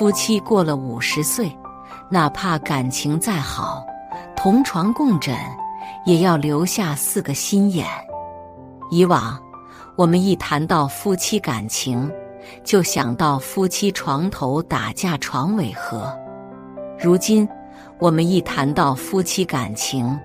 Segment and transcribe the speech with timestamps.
[0.00, 1.54] 夫妻过了五十岁，
[2.08, 3.84] 哪怕感情再好，
[4.34, 5.36] 同床共枕，
[6.06, 7.86] 也要留下四个心眼。
[8.90, 9.38] 以往，
[9.96, 12.10] 我们一谈到夫妻感情，
[12.64, 16.10] 就想到夫妻床头打架、床尾和；
[16.98, 17.46] 如今，
[17.98, 20.18] 我们一谈到夫妻感情，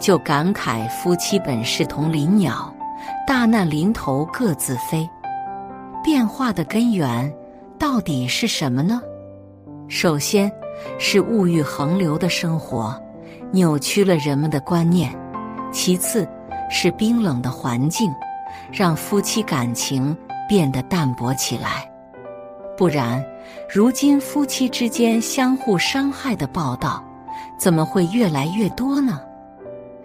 [0.00, 2.74] 就感慨夫妻本是同林鸟，
[3.28, 5.08] 大难临头各自飞。
[6.02, 7.32] 变化的根源
[7.78, 9.00] 到底是什么呢？
[9.90, 10.50] 首先
[11.00, 12.94] 是物欲横流的生活
[13.50, 15.12] 扭曲了人们的观念，
[15.72, 16.26] 其次
[16.70, 18.08] 是冰冷的环境
[18.70, 20.16] 让夫妻感情
[20.48, 21.90] 变得淡薄起来。
[22.76, 23.22] 不然，
[23.68, 27.04] 如今夫妻之间相互伤害的报道
[27.58, 29.20] 怎么会越来越多呢？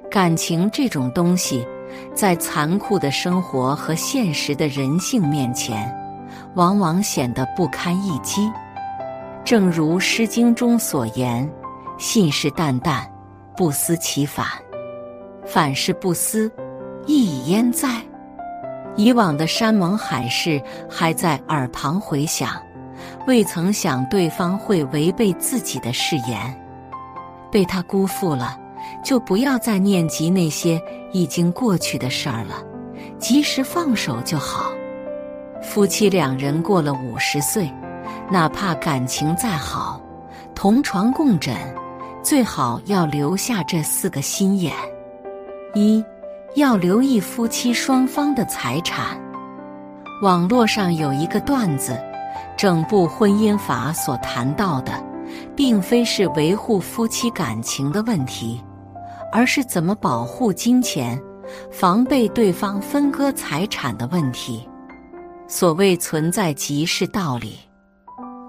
[0.10, 1.66] 感情这种东西。
[2.14, 5.96] 在残酷的生活和现实的人性面前，
[6.56, 8.52] 往往显得不堪一击。
[9.46, 11.48] 正如《诗经》中所言
[12.00, 13.06] ：“信誓旦旦，
[13.56, 14.48] 不思其反。
[15.46, 16.52] 反是不思，
[17.06, 18.02] 意已焉在？”
[18.98, 22.60] 以往的山盟海誓还在耳旁回响，
[23.28, 26.60] 未曾想对方会违背自己的誓言，
[27.52, 28.58] 被他辜负了。
[29.04, 30.82] 就不要再念及那些
[31.12, 32.64] 已经过去的事儿了，
[33.20, 34.72] 及时放手就好。
[35.62, 37.70] 夫妻两人过了五十岁，
[38.32, 40.02] 哪怕感情再好，
[40.56, 41.56] 同床共枕，
[42.24, 44.74] 最好要留下这四个心眼：
[45.74, 46.04] 一
[46.56, 49.20] 要留意夫妻双方的财产。
[50.22, 52.02] 网络上有一个段子，
[52.58, 55.04] 整部婚姻法所谈到的，
[55.56, 58.62] 并非是维护夫妻感情的问题。
[59.32, 61.22] 而是怎么保护金钱，
[61.70, 64.66] 防备对方分割财产的问题。
[65.46, 67.60] 所谓存在即是道理。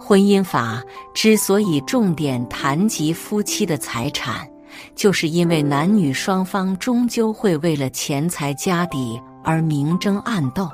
[0.07, 0.81] 婚姻法
[1.13, 4.49] 之所以重点谈及夫妻的财产，
[4.95, 10.71] 就是因为男女双方终究会为了钱财家底而明争暗斗，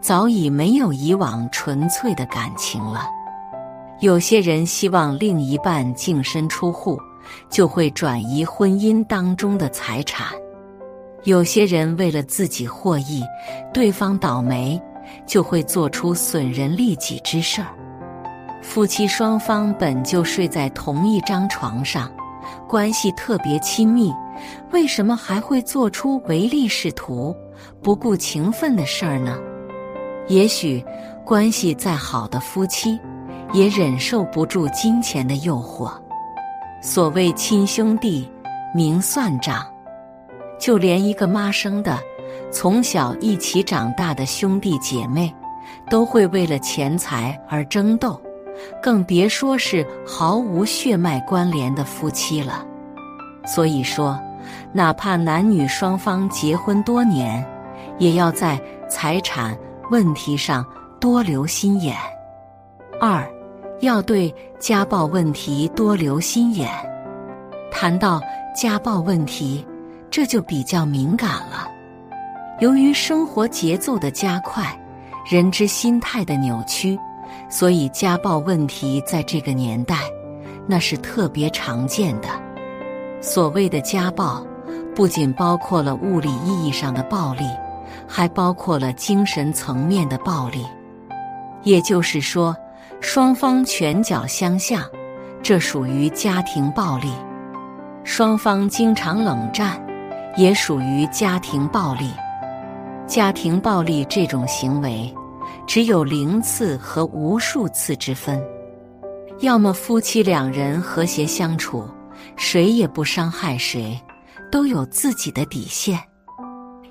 [0.00, 3.06] 早已没有以往纯粹的感情了。
[4.00, 6.98] 有些人希望另一半净身出户。
[7.48, 10.26] 就会转移婚姻当中的财产。
[11.22, 13.22] 有些人为了自己获益，
[13.72, 14.78] 对方倒霉，
[15.24, 17.68] 就会做出损人利己之事儿。
[18.62, 22.10] 夫妻双方本就睡在同一张床上，
[22.68, 24.14] 关系特别亲密，
[24.70, 27.36] 为什么还会做出唯利是图、
[27.82, 29.36] 不顾情分的事儿呢？
[30.28, 30.82] 也许
[31.24, 32.98] 关系再好的夫妻，
[33.52, 35.92] 也忍受不住金钱的诱惑。
[36.80, 38.30] 所谓亲兄弟
[38.74, 39.66] 明算账，
[40.58, 41.98] 就连一个妈生的、
[42.50, 45.34] 从小一起长大的兄弟姐妹，
[45.90, 48.18] 都会为了钱财而争斗，
[48.82, 52.64] 更别说是毫无血脉关联的夫妻了。
[53.46, 54.18] 所以说，
[54.72, 57.44] 哪怕男女双方结婚多年，
[57.98, 59.56] 也要在财产
[59.90, 60.64] 问题上
[61.00, 61.96] 多留心眼。
[63.00, 63.26] 二。
[63.80, 66.70] 要对家暴问题多留心眼。
[67.72, 68.20] 谈到
[68.54, 69.66] 家暴问题，
[70.08, 71.66] 这就比较敏感了。
[72.60, 74.80] 由于生活节奏的加快，
[75.28, 76.96] 人之心态的扭曲，
[77.48, 79.96] 所以家暴问题在这个年代，
[80.66, 82.28] 那是特别常见的。
[83.20, 84.46] 所谓的家暴，
[84.94, 87.44] 不仅包括了物理意义上的暴力，
[88.06, 90.64] 还包括了精神层面的暴力。
[91.62, 92.56] 也就是说。
[93.04, 94.80] 双方拳脚相向，
[95.42, 97.08] 这属于家庭暴力；
[98.04, 99.84] 双方经常冷战，
[100.36, 102.12] 也属于家庭暴力。
[103.08, 105.12] 家庭暴力这种行为，
[105.66, 108.42] 只有零次和无数次之分。
[109.40, 111.84] 要么夫妻两人和谐相处，
[112.36, 113.98] 谁也不伤害谁，
[114.50, 115.98] 都有自己的底线；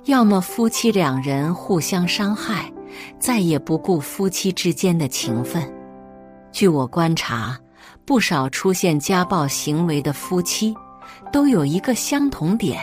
[0.05, 2.69] 要么夫妻两人互相伤害，
[3.19, 5.63] 再也不顾夫妻之间的情分。
[6.51, 7.57] 据我观察，
[8.05, 10.75] 不少出现家暴行为的夫妻，
[11.31, 12.81] 都有一个相同点：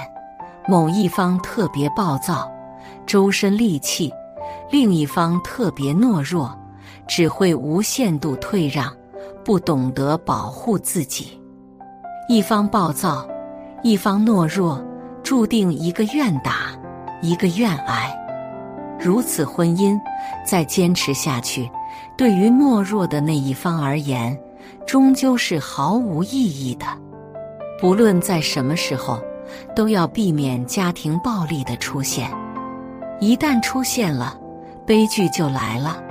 [0.66, 2.50] 某一方特别暴躁，
[3.04, 4.08] 周身戾气；
[4.70, 6.56] 另一方特别懦弱，
[7.06, 8.92] 只会无限度退让，
[9.44, 11.40] 不懂得保护自己。
[12.28, 13.26] 一方暴躁，
[13.82, 14.84] 一方懦弱，
[15.22, 16.78] 注定一个愿打，
[17.22, 18.14] 一个愿挨。
[19.00, 19.98] 如此婚姻
[20.44, 21.70] 再坚持下去。
[22.16, 24.36] 对于懦弱的那一方而言，
[24.84, 26.84] 终究是毫无意义的。
[27.80, 29.20] 不论在什么时候，
[29.74, 32.28] 都要避免家庭暴力的出现。
[33.20, 34.36] 一旦出现了，
[34.88, 36.02] 悲剧就来了。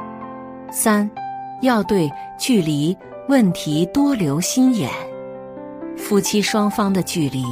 [0.71, 1.09] 三，
[1.63, 2.07] 要对
[2.37, 2.95] 距离
[3.27, 4.91] 问题多留心眼。
[5.97, 7.43] 夫妻双方的距离，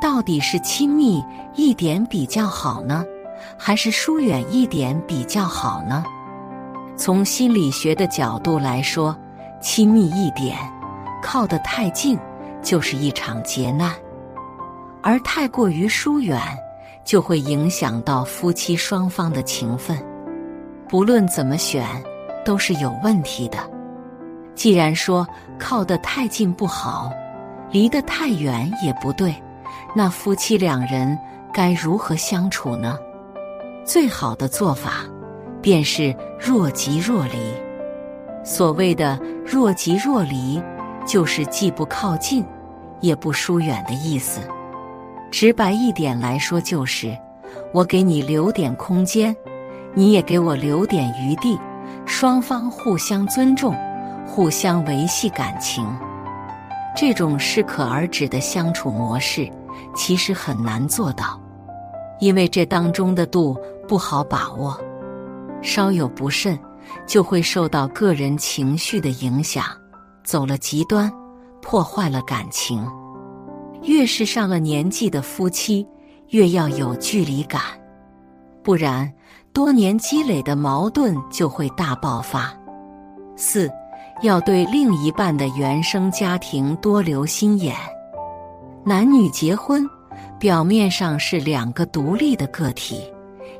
[0.00, 1.24] 到底是亲密
[1.54, 3.04] 一点比较好呢，
[3.56, 6.02] 还是疏远一点比较好呢？
[6.96, 9.16] 从心理学的角度来说，
[9.60, 10.58] 亲密一点，
[11.22, 12.18] 靠得太近
[12.60, 13.92] 就是一场劫难；
[15.04, 16.42] 而太过于疏远，
[17.04, 19.96] 就会影响到夫妻双方的情分。
[20.88, 21.86] 不论怎么选，
[22.44, 23.58] 都是有问题的。
[24.54, 25.26] 既然说
[25.58, 27.10] 靠得太近不好。
[27.70, 29.34] 离得太远也不对，
[29.94, 31.18] 那夫妻两人
[31.52, 32.98] 该如何相处呢？
[33.84, 35.04] 最好的做法
[35.60, 37.32] 便是若即若离。
[38.42, 40.58] 所谓的若即若离，
[41.06, 42.42] 就是既不靠近，
[43.02, 44.40] 也不疏远的意思。
[45.30, 47.14] 直白一点来说，就是
[47.74, 49.36] 我给你留点空间，
[49.94, 51.58] 你也给我留点余地，
[52.06, 53.74] 双方互相尊重，
[54.26, 55.86] 互相维系感情。
[56.96, 59.48] 这种适可而止的相处模式，
[59.94, 61.40] 其实很难做到，
[62.20, 63.56] 因为这当中的度
[63.86, 64.78] 不好把握，
[65.62, 66.58] 稍有不慎，
[67.06, 69.64] 就会受到个人情绪的影响，
[70.24, 71.12] 走了极端，
[71.62, 72.84] 破坏了感情。
[73.84, 75.86] 越是上了年纪的夫妻，
[76.30, 77.60] 越要有距离感，
[78.62, 79.10] 不然
[79.52, 82.52] 多年积累的矛盾就会大爆发。
[83.36, 83.70] 四。
[84.20, 87.72] 要对另一半的原生家庭多留心眼。
[88.84, 89.88] 男女结婚，
[90.40, 93.00] 表面上是两个独立的个体，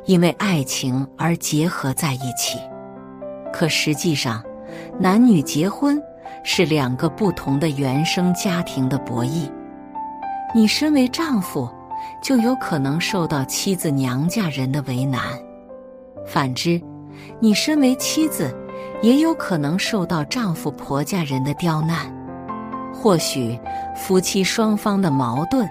[0.05, 2.58] 因为爱情而结合在一起。
[3.52, 4.43] 可实际上，
[4.99, 5.96] 男女结婚
[6.43, 9.49] 是两个不同的原生家庭的博弈。
[10.52, 11.70] 你身为丈夫，
[12.20, 15.20] 就有可能受到妻子娘家人的为难；
[16.28, 16.80] 反之，
[17.40, 18.54] 你身为妻子。
[19.00, 22.12] 也有可能受到丈夫婆家人的刁难，
[22.92, 23.56] 或许
[23.94, 25.69] 夫妻双方的矛盾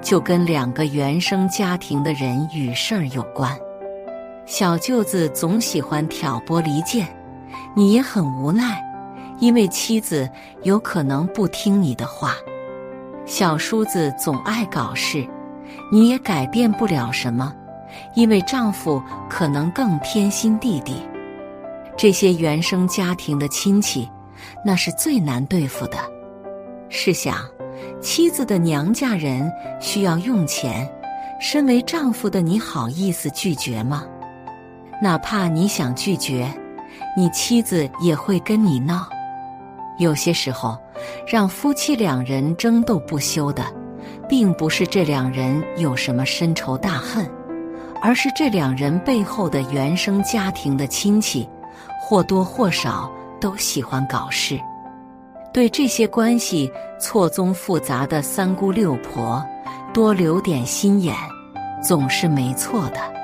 [0.00, 3.54] 就跟两个原生家庭的人与事儿有关。
[4.46, 7.06] 小舅子总喜欢挑拨离间，
[7.76, 8.82] 你也很无奈，
[9.40, 10.26] 因为妻子
[10.62, 12.34] 有可能不听你的话。
[13.26, 15.28] 小叔子总爱搞事，
[15.92, 17.54] 你也改变不了什么，
[18.14, 20.96] 因为丈夫可能更偏心弟弟。
[21.96, 24.10] 这些原生家庭的亲戚，
[24.64, 25.98] 那是最难对付的。
[26.88, 27.36] 试想，
[28.00, 29.50] 妻子的娘家人
[29.80, 30.90] 需要用钱，
[31.40, 34.04] 身为丈夫的你好意思拒绝吗？
[35.02, 36.52] 哪怕你想拒绝，
[37.16, 39.08] 你妻子也会跟你闹。
[39.98, 40.78] 有些时候，
[41.26, 43.62] 让夫妻两人争斗不休的，
[44.28, 47.30] 并不是这两人有什么深仇大恨，
[48.02, 51.48] 而是这两人背后的原生家庭的亲戚。
[52.02, 53.08] 或多或少
[53.40, 54.58] 都喜欢搞事，
[55.52, 56.68] 对这些关系
[56.98, 59.40] 错综复杂的三姑六婆
[59.94, 61.14] 多留点心眼，
[61.80, 63.19] 总是没错的。